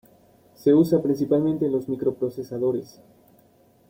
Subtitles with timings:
[0.55, 2.99] Se usa principalmente en los microprocesadores.